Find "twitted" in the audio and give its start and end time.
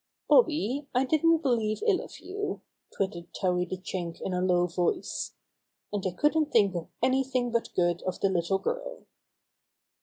2.91-3.31